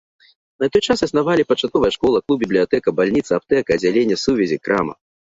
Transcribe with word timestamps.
На 0.61 0.67
той 0.75 0.81
час 0.91 1.01
існавалі 1.07 1.43
пачатковая 1.51 1.91
школа, 1.97 2.21
клуб, 2.25 2.39
бібліятэка, 2.43 2.93
бальніца, 2.99 3.31
аптэка, 3.39 3.75
аддзяленне 3.77 4.17
сувязі, 4.23 4.57
крама. 4.69 4.93